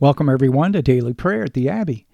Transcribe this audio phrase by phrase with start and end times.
[0.00, 2.04] Welcome, everyone, to Daily Prayer at the Abbey.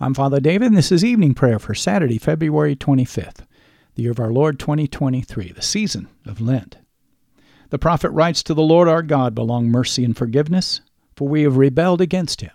[0.00, 3.46] I'm Father David, and this is evening prayer for Saturday, February 25th,
[3.94, 6.78] the year of our Lord 2023, the season of Lent.
[7.68, 10.80] The prophet writes to the Lord our God belong mercy and forgiveness,
[11.14, 12.50] for we have rebelled against him.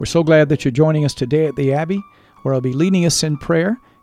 [0.00, 2.02] We're so glad that you're joining us today at the Abbey,
[2.42, 3.78] where I'll be leading us in prayer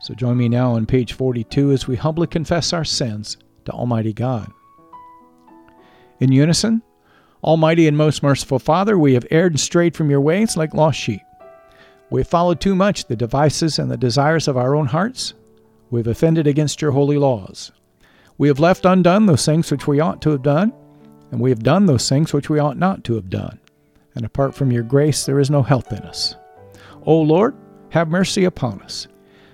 [0.00, 3.36] So join me now on page 42 as we humbly confess our sins
[3.66, 4.50] to Almighty God.
[6.20, 6.82] In unison,
[7.44, 10.98] Almighty and most merciful Father, we have erred and strayed from your ways like lost
[10.98, 11.20] sheep.
[12.08, 15.34] We have followed too much the devices and the desires of our own hearts.
[15.90, 17.70] We have offended against your holy laws.
[18.38, 20.72] We have left undone those things which we ought to have done,
[21.30, 23.60] and we have done those things which we ought not to have done.
[24.14, 26.36] And apart from your grace, there is no health in us.
[27.04, 27.54] O Lord,
[27.90, 29.06] have mercy upon us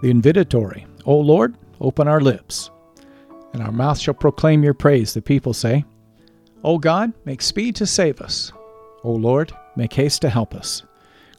[0.00, 2.70] The invitatory, O Lord, open our lips,
[3.52, 5.84] and our mouth shall proclaim your praise, the people say.
[6.64, 8.52] O God, make speed to save us.
[9.04, 10.82] O Lord, make haste to help us.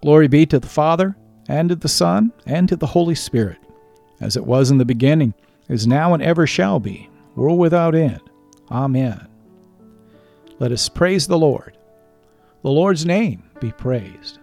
[0.02, 1.16] Glory be to the Father,
[1.48, 3.58] and to the Son, and to the Holy Spirit,
[4.20, 5.34] as it was in the beginning,
[5.68, 8.22] is now, and ever shall be, world without end.
[8.70, 9.28] Amen.
[10.60, 11.78] Let us praise the Lord.
[12.62, 14.38] The Lord's name be praised.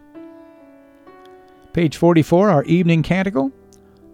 [1.73, 3.53] Page 44, our evening canticle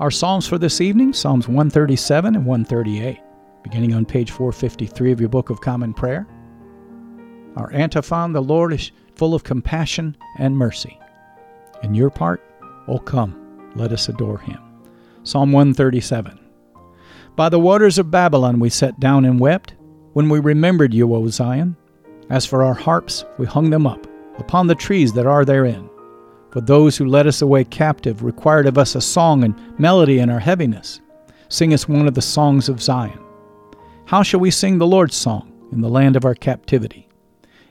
[0.00, 3.18] Our Psalms for this evening Psalms 137 and 138,
[3.64, 6.24] beginning on page 453 of your Book of Common Prayer.
[7.56, 10.96] Our antiphon The Lord is full of compassion and mercy.
[11.82, 12.40] And your part,
[12.86, 14.60] Oh come, let us adore him.
[15.24, 16.38] Psalm 137.
[17.34, 19.74] By the waters of Babylon we sat down and wept,
[20.12, 21.76] when we remembered you, O Zion.
[22.30, 24.06] As for our harps, we hung them up
[24.38, 25.87] upon the trees that are therein.
[26.50, 30.30] For those who led us away captive required of us a song and melody in
[30.30, 31.00] our heaviness.
[31.48, 33.18] Sing us one of the songs of Zion.
[34.06, 37.08] How shall we sing the Lord's song in the land of our captivity?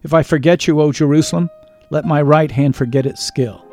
[0.03, 1.49] If I forget you, O Jerusalem,
[1.89, 3.65] let my right hand forget its skill.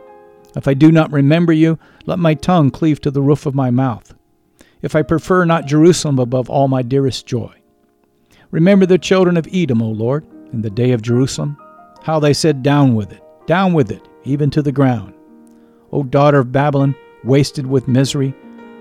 [0.57, 3.71] If I do not remember you, let my tongue cleave to the roof of my
[3.71, 4.15] mouth.
[4.83, 7.53] If I prefer not Jerusalem above all my dearest joy.
[8.51, 11.59] Remember the children of Edom, O Lord, in the day of Jerusalem,
[12.03, 15.15] how they said, Down with it, down with it, even to the ground.
[15.93, 18.35] O daughter of Babylon, wasted with misery,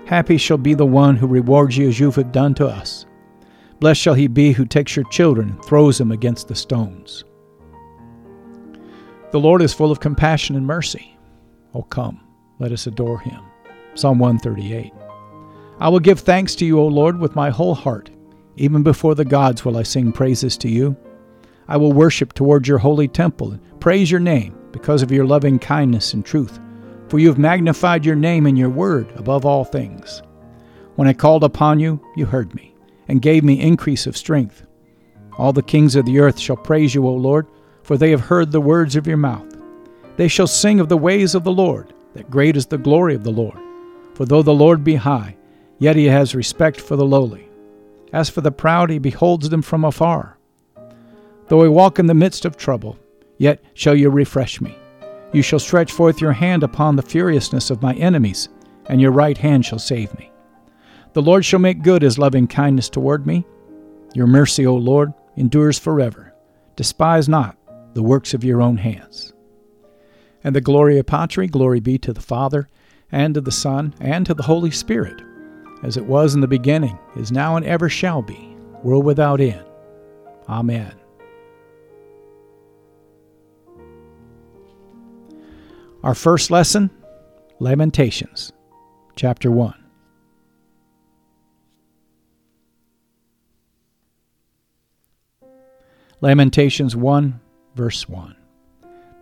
[0.06, 3.06] happy shall be the one who rewards you as you have done to us.
[3.80, 7.24] Blessed shall he be who takes your children and throws them against the stones.
[9.32, 11.16] The Lord is full of compassion and mercy.
[11.74, 12.20] Oh, come,
[12.58, 13.42] let us adore him.
[13.94, 14.92] Psalm 138.
[15.80, 18.10] I will give thanks to you, O Lord, with my whole heart.
[18.56, 20.96] Even before the gods will I sing praises to you.
[21.66, 25.56] I will worship toward your holy temple and praise your name because of your loving
[25.56, 26.58] kindness and truth,
[27.08, 30.20] for you have magnified your name and your word above all things.
[30.96, 32.74] When I called upon you, you heard me,
[33.06, 34.66] and gave me increase of strength.
[35.38, 37.46] All the kings of the earth shall praise you, O Lord,
[37.84, 39.56] for they have heard the words of your mouth.
[40.16, 43.22] They shall sing of the ways of the Lord, that great is the glory of
[43.22, 43.58] the Lord.
[44.14, 45.36] For though the Lord be high,
[45.78, 47.48] yet he has respect for the lowly.
[48.12, 50.36] As for the proud, he beholds them from afar.
[51.46, 52.98] Though I walk in the midst of trouble,
[53.38, 54.76] Yet shall you refresh me.
[55.32, 58.48] You shall stretch forth your hand upon the furiousness of my enemies,
[58.86, 60.30] and your right hand shall save me.
[61.12, 63.44] The Lord shall make good his loving kindness toward me.
[64.14, 66.34] Your mercy, O Lord, endures forever.
[66.76, 67.56] Despise not
[67.94, 69.32] the works of your own hands.
[70.42, 72.68] And the Gloria Patri, glory be to the Father,
[73.10, 75.22] and to the Son, and to the Holy Spirit,
[75.82, 79.64] as it was in the beginning, is now, and ever shall be, world without end.
[80.48, 80.94] Amen.
[86.04, 86.90] Our first lesson
[87.60, 88.52] Lamentations,
[89.16, 89.72] chapter 1.
[96.20, 97.40] Lamentations 1,
[97.74, 98.36] verse 1.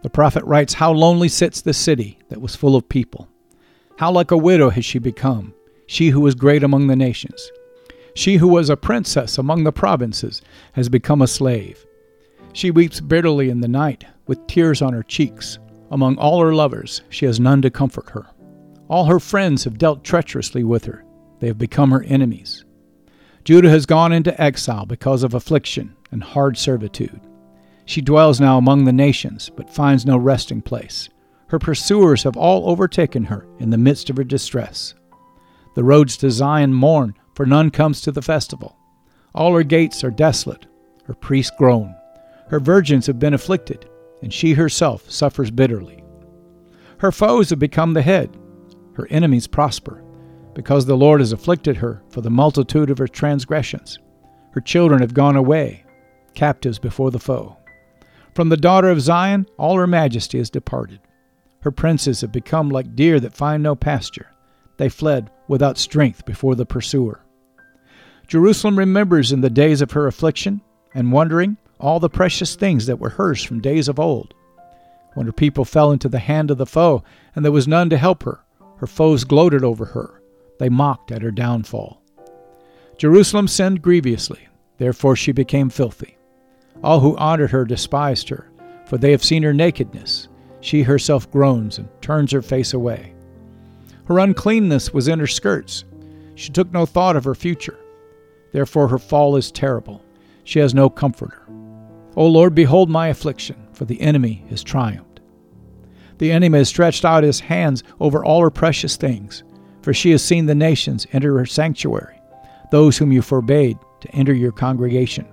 [0.02, 3.28] The prophet writes, How lonely sits the city that was full of people.
[3.96, 5.54] How like a widow has she become,
[5.86, 7.48] she who was great among the nations.
[8.16, 10.42] She who was a princess among the provinces
[10.72, 11.86] has become a slave.
[12.52, 15.60] She weeps bitterly in the night, with tears on her cheeks.
[15.92, 18.26] Among all her lovers, she has none to comfort her.
[18.88, 21.04] All her friends have dealt treacherously with her.
[21.38, 22.64] They have become her enemies.
[23.44, 27.20] Judah has gone into exile because of affliction and hard servitude.
[27.84, 31.10] She dwells now among the nations, but finds no resting place.
[31.48, 34.94] Her pursuers have all overtaken her in the midst of her distress.
[35.74, 38.78] The roads to Zion mourn, for none comes to the festival.
[39.34, 40.64] All her gates are desolate,
[41.04, 41.94] her priests groan.
[42.48, 43.86] Her virgins have been afflicted,
[44.22, 46.02] and she herself suffers bitterly.
[46.98, 48.36] Her foes have become the head,
[48.94, 50.02] her enemies prosper,
[50.54, 53.98] because the Lord has afflicted her for the multitude of her transgressions.
[54.52, 55.84] Her children have gone away,
[56.34, 57.56] captives before the foe.
[58.34, 61.00] From the daughter of Zion, all her majesty is departed.
[61.60, 64.30] Her princes have become like deer that find no pasture.
[64.78, 67.24] They fled without strength before the pursuer.
[68.26, 70.62] Jerusalem remembers in the days of her affliction,
[70.94, 74.32] and wondering, all the precious things that were hers from days of old.
[75.14, 77.02] When her people fell into the hand of the foe,
[77.34, 78.40] and there was none to help her,
[78.78, 80.22] her foes gloated over her.
[80.58, 82.00] They mocked at her downfall.
[82.96, 84.48] Jerusalem sinned grievously,
[84.78, 86.16] therefore she became filthy.
[86.82, 88.50] All who honored her despised her,
[88.86, 90.28] for they have seen her nakedness.
[90.60, 93.12] She herself groans and turns her face away.
[94.04, 95.84] Her uncleanness was in her skirts.
[96.36, 97.78] She took no thought of her future.
[98.52, 100.02] Therefore her fall is terrible.
[100.44, 101.42] She has no comforter.
[102.14, 105.20] O Lord, behold my affliction, for the enemy has triumphed.
[106.18, 109.44] The enemy has stretched out his hands over all her precious things,
[109.80, 112.20] for she has seen the nations enter her sanctuary,
[112.70, 115.26] those whom you forbade to enter your congregation.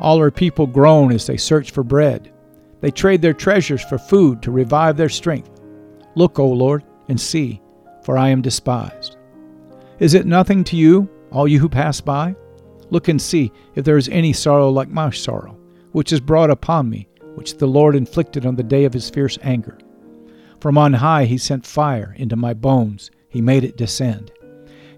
[0.00, 2.32] All her people groan as they search for bread.
[2.80, 5.50] They trade their treasures for food to revive their strength.
[6.14, 7.60] Look, O Lord, and see,
[8.04, 9.16] for I am despised.
[9.98, 12.36] Is it nothing to you, all you who pass by?
[12.90, 15.57] Look and see if there is any sorrow like my sorrow
[15.92, 19.38] which is brought upon me, which the Lord inflicted on the day of his fierce
[19.42, 19.78] anger.
[20.60, 24.32] From on high he sent fire into my bones, he made it descend.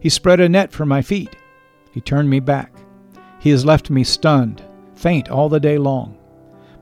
[0.01, 1.37] He spread a net for my feet,
[1.93, 2.73] he turned me back.
[3.41, 4.63] He has left me stunned,
[4.95, 6.17] faint all the day long.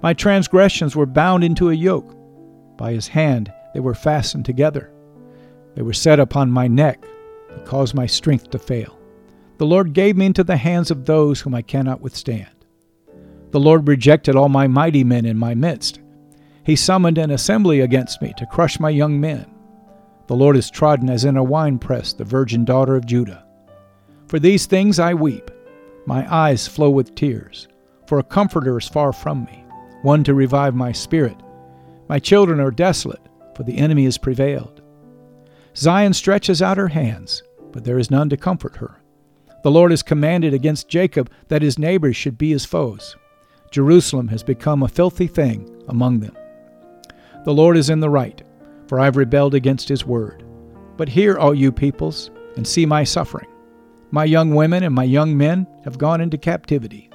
[0.03, 2.15] My transgressions were bound into a yoke.
[2.77, 4.93] By his hand they were fastened together.
[5.75, 7.05] They were set upon my neck.
[7.55, 8.99] He caused my strength to fail.
[9.59, 12.58] The Lord gave me into the hands of those whom I cannot withstand.
[13.51, 16.01] The Lord rejected all my mighty men in my midst.
[16.65, 19.47] He summoned an assembly against me to crush my young men.
[20.27, 23.47] The Lord has trodden as in a winepress the virgin daughter of Judah.
[24.27, 25.51] For these things I weep.
[26.05, 27.69] My eyes flow with tears.
[28.07, 29.65] For a comforter is far from me,
[30.03, 31.37] one to revive my spirit.
[32.09, 33.21] My children are desolate,
[33.55, 34.83] for the enemy has prevailed.
[35.75, 39.01] Zion stretches out her hands, but there is none to comfort her.
[39.63, 43.17] The Lord has commanded against Jacob that his neighbors should be his foes.
[43.71, 46.37] Jerusalem has become a filthy thing among them.
[47.45, 48.43] The Lord is in the right,
[48.87, 50.45] for I have rebelled against his word.
[50.97, 53.49] But hear, all you peoples, and see my suffering.
[54.11, 57.11] My young women and my young men have gone into captivity.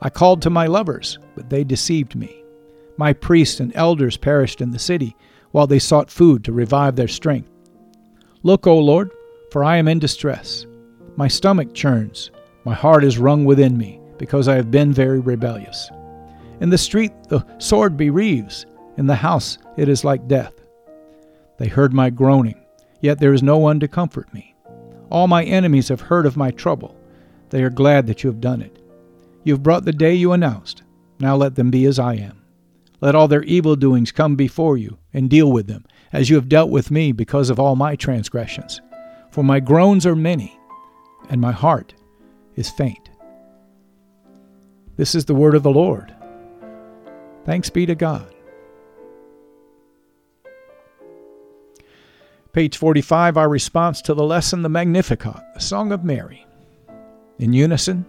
[0.00, 2.44] I called to my lovers, but they deceived me.
[2.96, 5.16] My priests and elders perished in the city,
[5.50, 7.50] while they sought food to revive their strength.
[8.42, 9.10] Look, O Lord,
[9.50, 10.66] for I am in distress.
[11.16, 12.30] My stomach churns,
[12.64, 15.90] my heart is wrung within me because I have been very rebellious.
[16.60, 18.66] In the street the sword bereaves,
[18.98, 20.52] in the house it is like death.
[21.56, 22.62] They heard my groaning,
[23.00, 24.54] yet there is no one to comfort me.
[25.10, 26.94] All my enemies have heard of my trouble.
[27.48, 28.78] They are glad that you have done it.
[29.42, 30.82] You have brought the day you announced.
[31.18, 32.42] Now let them be as I am.
[33.00, 36.48] Let all their evil doings come before you, and deal with them, as you have
[36.50, 38.82] dealt with me because of all my transgressions.
[39.30, 40.58] For my groans are many,
[41.30, 41.94] and my heart
[42.56, 43.09] is faint.
[45.00, 46.14] This is the word of the Lord.
[47.46, 48.34] Thanks be to God.
[52.52, 56.46] Page 45, our response to the lesson, the Magnificat, the Song of Mary.
[57.38, 58.04] In unison,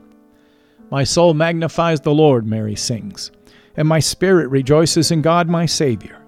[0.90, 3.32] My soul magnifies the Lord, Mary sings,
[3.78, 6.22] and my spirit rejoices in God my Savior,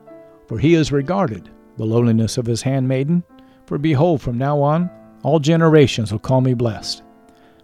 [0.47, 3.25] for he has regarded the lowliness of his handmaiden.
[3.65, 4.89] For behold, from now on,
[5.23, 7.03] all generations will call me blessed.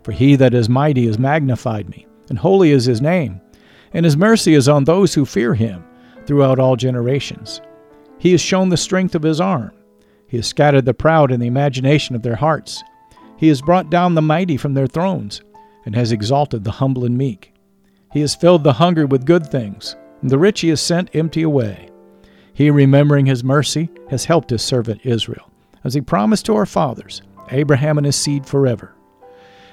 [0.03, 3.41] For he that is mighty has magnified me, and holy is his name,
[3.93, 5.83] and his mercy is on those who fear him
[6.25, 7.61] throughout all generations.
[8.17, 9.71] He has shown the strength of his arm
[10.29, 12.83] he has scattered the proud in the imagination of their hearts.
[13.35, 15.41] He has brought down the mighty from their thrones,
[15.85, 17.51] and has exalted the humble and meek.
[18.13, 21.41] He has filled the hungry with good things, and the rich he has sent empty
[21.41, 21.89] away.
[22.53, 25.51] He, remembering his mercy, has helped his servant Israel,
[25.83, 28.93] as he promised to our fathers, Abraham and his seed forever.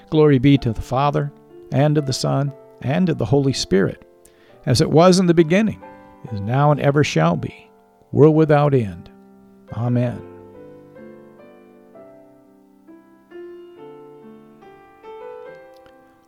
[0.09, 1.33] Glory be to the Father,
[1.73, 4.07] and of the Son, and of the Holy Spirit,
[4.67, 5.83] as it was in the beginning,
[6.33, 7.71] is now, and ever shall be,
[8.13, 9.11] world without end.
[9.73, 10.21] Amen.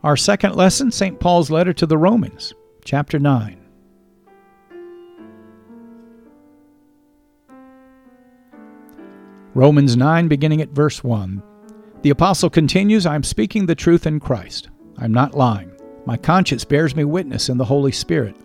[0.02, 1.18] Our second lesson, St.
[1.18, 2.54] Paul's letter to the Romans,
[2.84, 3.58] chapter 9.
[9.54, 11.42] Romans 9, beginning at verse 1.
[12.02, 14.68] The apostle continues I am speaking the truth in Christ.
[14.98, 15.72] I'm not lying.
[16.04, 18.36] My conscience bears me witness in the Holy Spirit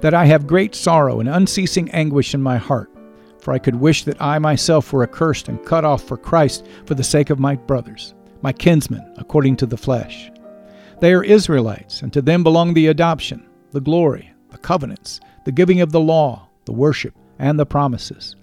[0.00, 2.90] that I have great sorrow and unceasing anguish in my heart.
[3.40, 6.94] For I could wish that I myself were accursed and cut off for Christ for
[6.94, 10.30] the sake of my brothers, my kinsmen, according to the flesh
[11.00, 15.80] they are Israelites, and to them belong the adoption, the glory, the covenants, the giving
[15.80, 18.34] of the law, the worship, and the promises.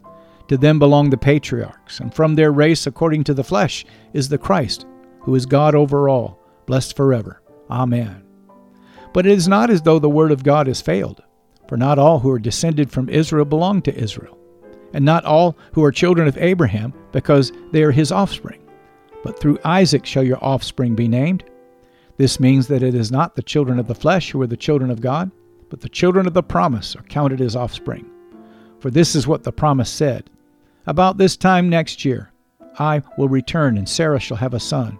[0.47, 4.37] To them belong the patriarchs, and from their race, according to the flesh, is the
[4.37, 4.85] Christ,
[5.21, 7.41] who is God over all, blessed forever.
[7.69, 8.23] Amen.
[9.13, 11.23] But it is not as though the word of God has failed,
[11.67, 14.37] for not all who are descended from Israel belong to Israel,
[14.93, 18.61] and not all who are children of Abraham, because they are his offspring.
[19.23, 21.43] But through Isaac shall your offspring be named.
[22.17, 24.91] This means that it is not the children of the flesh who are the children
[24.91, 25.31] of God,
[25.69, 28.09] but the children of the promise are counted as offspring.
[28.79, 30.29] For this is what the promise said
[30.85, 32.31] About this time next year,
[32.77, 34.99] I will return, and Sarah shall have a son.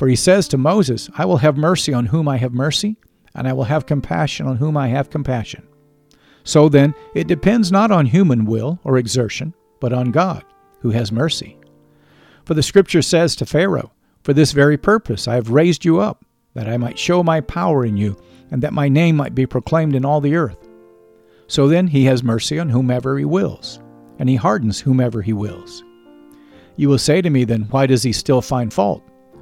[0.00, 2.96] For he says to Moses, I will have mercy on whom I have mercy,
[3.34, 5.68] and I will have compassion on whom I have compassion.
[6.42, 10.42] So then, it depends not on human will or exertion, but on God,
[10.78, 11.58] who has mercy.
[12.46, 13.92] For the Scripture says to Pharaoh,
[14.22, 17.84] For this very purpose I have raised you up, that I might show my power
[17.84, 18.16] in you,
[18.50, 20.66] and that my name might be proclaimed in all the earth.
[21.46, 23.80] So then he has mercy on whomever he wills,
[24.18, 25.84] and he hardens whomever he wills.
[26.76, 29.02] You will say to me, then, why does he still find fault?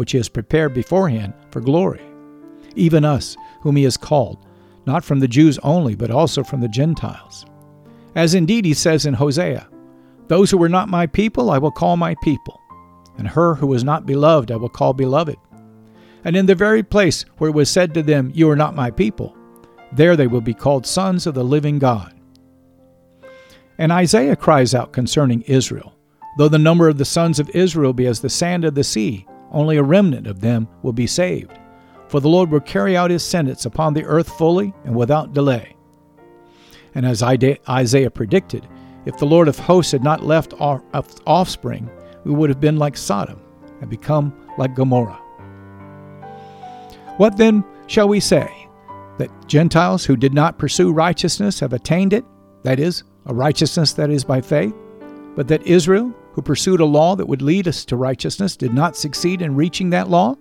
[0.00, 2.02] which he has prepared beforehand for glory?
[2.74, 4.44] Even us, whom he has called,
[4.86, 7.46] not from the Jews only, but also from the Gentiles.
[8.16, 9.68] As indeed he says in Hosea,
[10.26, 12.60] Those who were not my people I will call my people,
[13.16, 15.36] and her who was not beloved I will call beloved
[16.24, 18.90] and in the very place where it was said to them, You are not my
[18.90, 19.36] people,
[19.92, 22.14] there they will be called sons of the living God.
[23.78, 25.94] And Isaiah cries out concerning Israel
[26.38, 29.26] Though the number of the sons of Israel be as the sand of the sea,
[29.50, 31.58] only a remnant of them will be saved.
[32.08, 35.76] For the Lord will carry out his sentence upon the earth fully and without delay.
[36.94, 38.66] And as Isaiah predicted,
[39.06, 41.88] if the Lord of hosts had not left offspring,
[42.24, 43.40] we would have been like Sodom
[43.80, 45.20] and become like Gomorrah.
[47.16, 48.50] What then shall we say?
[49.18, 52.24] That Gentiles who did not pursue righteousness have attained it,
[52.62, 54.74] that is, a righteousness that is by faith,
[55.36, 58.96] but that Israel, who pursued a law that would lead us to righteousness, did not
[58.96, 60.36] succeed in reaching that law?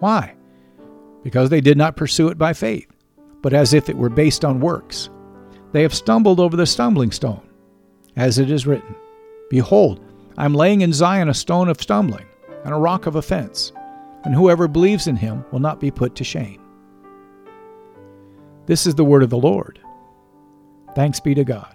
[0.00, 0.34] Why?
[1.22, 2.88] Because they did not pursue it by faith,
[3.42, 5.10] but as if it were based on works.
[5.72, 7.48] They have stumbled over the stumbling stone,
[8.16, 8.94] as it is written
[9.48, 10.00] Behold,
[10.36, 12.26] I am laying in Zion a stone of stumbling,
[12.64, 13.72] and a rock of offense,
[14.24, 16.60] and whoever believes in him will not be put to shame.
[18.66, 19.80] This is the word of the Lord.
[20.94, 21.74] Thanks be to God.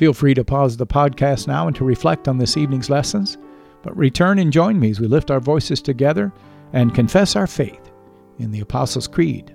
[0.00, 3.36] Feel free to pause the podcast now and to reflect on this evening's lessons,
[3.82, 6.32] but return and join me as we lift our voices together
[6.72, 7.92] and confess our faith
[8.38, 9.54] in the Apostles' Creed.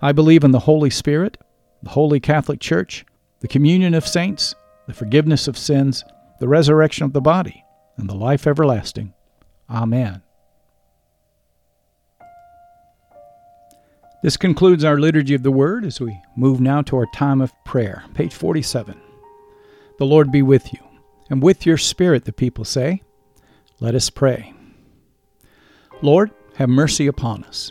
[0.00, 1.38] I believe in the Holy Spirit,
[1.82, 3.04] the Holy Catholic Church,
[3.40, 4.54] the communion of saints,
[4.86, 6.04] the forgiveness of sins,
[6.40, 7.64] the resurrection of the body,
[7.96, 9.12] and the life everlasting.
[9.68, 10.22] Amen.
[14.22, 17.52] This concludes our Liturgy of the Word as we move now to our time of
[17.64, 18.04] prayer.
[18.14, 19.00] Page 47.
[19.98, 20.80] The Lord be with you,
[21.30, 23.02] and with your spirit, the people say.
[23.80, 24.54] Let us pray.
[26.02, 27.70] Lord, have mercy upon us.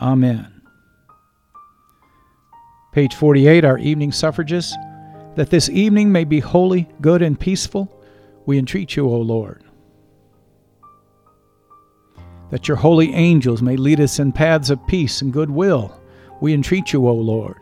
[0.00, 0.62] Amen.
[2.92, 4.74] Page 48, our evening suffrages.
[5.36, 8.02] That this evening may be holy, good, and peaceful,
[8.46, 9.62] we entreat you, O Lord.
[12.50, 16.00] That your holy angels may lead us in paths of peace and goodwill,
[16.40, 17.60] we entreat you, O Lord.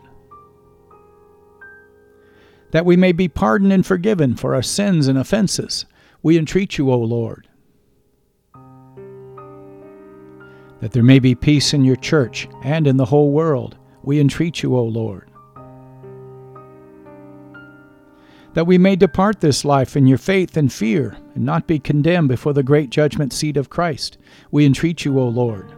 [2.71, 5.85] That we may be pardoned and forgiven for our sins and offenses,
[6.23, 7.48] we entreat you, O Lord.
[10.81, 13.77] That there may be peace in your church and in the whole world.
[14.03, 15.29] We entreat you, O Lord.
[18.53, 22.29] That we may depart this life in your faith and fear, and not be condemned
[22.29, 24.17] before the great judgment seat of Christ.
[24.51, 25.73] We entreat you, O Lord.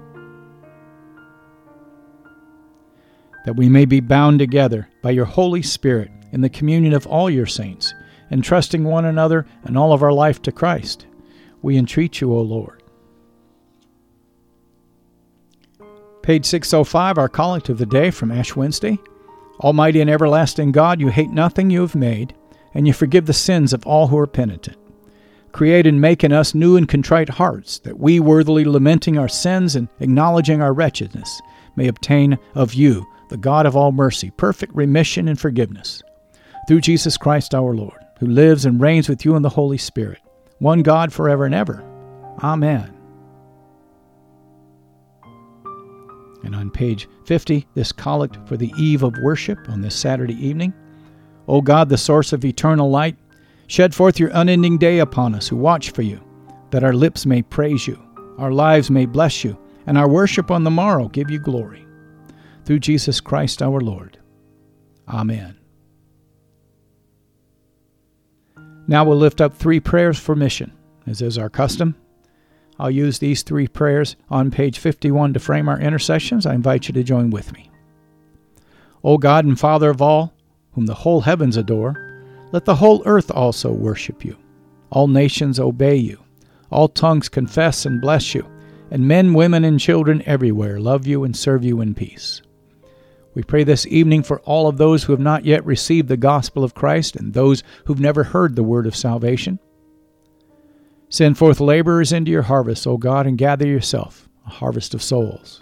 [3.45, 7.29] That we may be bound together by your Holy Spirit in the communion of all
[7.29, 7.93] your saints,
[8.29, 11.07] entrusting one another and all of our life to Christ.
[11.61, 12.80] We entreat you, O Lord.
[16.21, 18.99] Page 605, our collect of the day from Ash Wednesday.
[19.59, 22.35] Almighty and everlasting God, you hate nothing you have made,
[22.73, 24.77] and you forgive the sins of all who are penitent.
[25.51, 29.75] Create and make in us new and contrite hearts, that we, worthily lamenting our sins
[29.75, 31.41] and acknowledging our wretchedness,
[31.75, 36.01] may obtain of you, the God of all mercy, perfect remission and forgiveness.
[36.67, 40.19] Through Jesus Christ our Lord, who lives and reigns with you in the Holy Spirit,
[40.59, 41.83] one God forever and ever.
[42.43, 43.00] Amen.
[46.43, 50.73] And on page 50, this collect for the eve of worship on this Saturday evening.
[51.47, 53.15] O God, the source of eternal light,
[53.67, 56.21] shed forth your unending day upon us who watch for you,
[56.71, 58.01] that our lips may praise you,
[58.37, 61.85] our lives may bless you, and our worship on the morrow give you glory.
[62.65, 64.17] Through Jesus Christ our Lord.
[65.07, 65.57] Amen.
[68.87, 70.73] Now we'll lift up three prayers for mission,
[71.07, 71.95] as is our custom.
[72.81, 76.47] I'll use these three prayers on page 51 to frame our intercessions.
[76.47, 77.69] I invite you to join with me.
[79.03, 80.33] O God and Father of all,
[80.71, 81.95] whom the whole heavens adore,
[82.51, 84.35] let the whole earth also worship you.
[84.89, 86.23] All nations obey you.
[86.71, 88.47] All tongues confess and bless you.
[88.89, 92.41] And men, women, and children everywhere love you and serve you in peace.
[93.35, 96.63] We pray this evening for all of those who have not yet received the gospel
[96.63, 99.59] of Christ and those who've never heard the word of salvation.
[101.11, 105.61] Send forth laborers into your harvest, O God, and gather yourself a harvest of souls.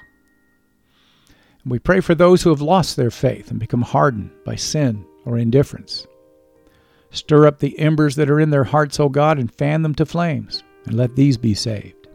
[1.63, 5.03] And we pray for those who have lost their faith and become hardened by sin
[5.25, 6.05] or indifference.
[7.09, 10.05] Stir up the embers that are in their hearts, O God, and fan them to
[10.05, 12.07] flames, and let these be saved.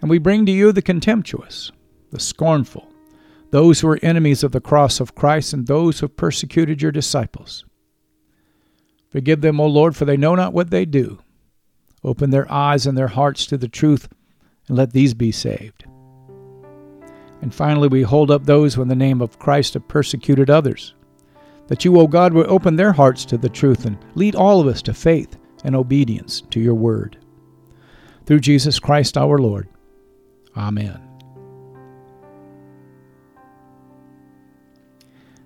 [0.00, 1.72] And we bring to you the contemptuous,
[2.12, 2.88] the scornful,
[3.50, 6.92] those who are enemies of the cross of Christ, and those who have persecuted your
[6.92, 7.64] disciples.
[9.10, 11.18] Forgive them, O Lord, for they know not what they do.
[12.04, 14.08] Open their eyes and their hearts to the truth,
[14.68, 15.84] and let these be saved.
[17.42, 20.94] And finally, we hold up those who, in the name of Christ, have persecuted others.
[21.68, 24.66] That you, O God, will open their hearts to the truth and lead all of
[24.66, 27.18] us to faith and obedience to your word.
[28.26, 29.68] Through Jesus Christ our Lord.
[30.56, 31.00] Amen.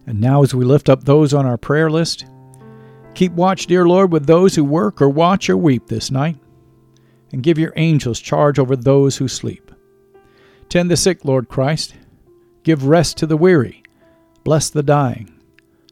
[0.07, 2.27] And now, as we lift up those on our prayer list,
[3.15, 6.37] keep watch, dear Lord, with those who work or watch or weep this night,
[7.33, 9.73] and give your angels charge over those who sleep.
[10.69, 11.95] Tend the sick, Lord Christ.
[12.63, 13.83] Give rest to the weary.
[14.45, 15.33] Bless the dying.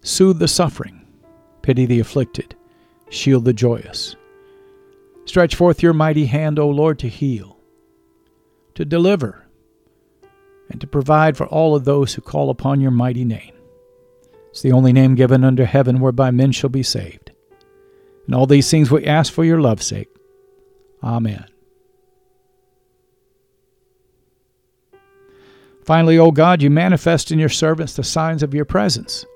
[0.03, 1.07] Soothe the suffering.
[1.63, 2.55] Pity the afflicted.
[3.09, 4.17] Shield the joyous.
[5.25, 7.59] Stretch forth your mighty hand, O Lord, to heal,
[8.75, 9.47] to deliver,
[10.69, 13.55] and to provide for all of those who call upon your mighty name.
[14.51, 17.33] It's the only name given under heaven whereby men shall be saved.
[18.27, 20.14] And all these things we ask for your love's sake.
[21.05, 21.45] Amen.
[25.85, 29.27] Finally, O God, you manifest in your servants the signs of your presence.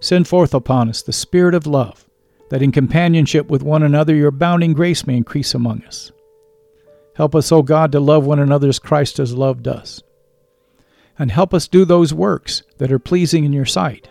[0.00, 2.08] Send forth upon us the Spirit of love,
[2.50, 6.12] that in companionship with one another your abounding grace may increase among us.
[7.16, 10.02] Help us, O God, to love one another as Christ has loved us.
[11.18, 14.08] And help us do those works that are pleasing in your sight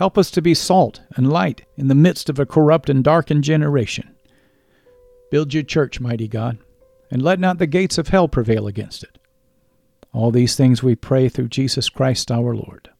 [0.00, 3.44] Help us to be salt and light in the midst of a corrupt and darkened
[3.44, 4.16] generation.
[5.30, 6.58] Build your church, mighty God,
[7.10, 9.18] and let not the gates of hell prevail against it.
[10.12, 12.90] All these things we pray through Jesus Christ our Lord.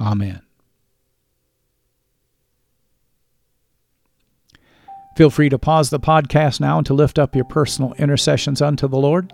[0.00, 0.42] Amen.
[5.16, 8.88] Feel free to pause the podcast now and to lift up your personal intercessions unto
[8.88, 9.32] the Lord,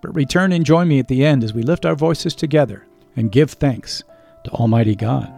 [0.00, 3.32] but return and join me at the end as we lift our voices together and
[3.32, 4.02] give thanks
[4.44, 5.37] to Almighty God.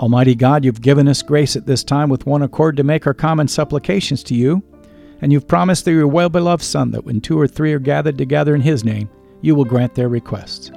[0.00, 3.12] Almighty God, you've given us grace at this time with one accord to make our
[3.12, 4.62] common supplications to you,
[5.20, 8.16] and you've promised through your well beloved Son that when two or three are gathered
[8.16, 9.10] together in his name,
[9.42, 10.72] you will grant their requests.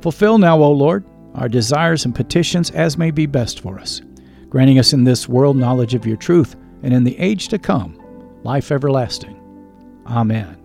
[0.00, 1.04] Fulfill now, O Lord,
[1.34, 4.00] our desires and petitions as may be best for us,
[4.48, 8.00] granting us in this world knowledge of your truth, and in the age to come,
[8.42, 9.38] life everlasting.
[10.06, 10.56] Amen.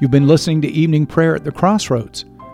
[0.00, 2.24] You've been listening to Evening Prayer at the Crossroads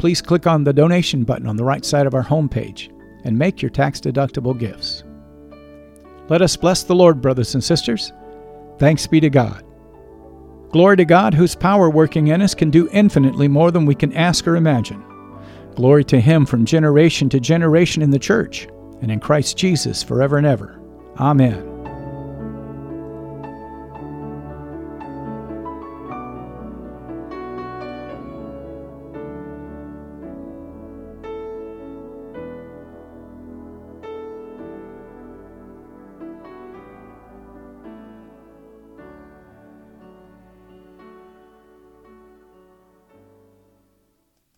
[0.00, 2.90] please click on the donation button on the right side of our homepage
[3.24, 5.04] and make your tax deductible gifts.
[6.30, 8.10] Let us bless the Lord, brothers and sisters.
[8.78, 9.62] Thanks be to God.
[10.70, 14.14] Glory to God, whose power working in us can do infinitely more than we can
[14.14, 15.04] ask or imagine.
[15.74, 18.68] Glory to Him from generation to generation in the church
[19.02, 20.80] and in Christ Jesus forever and ever.
[21.18, 21.69] Amen.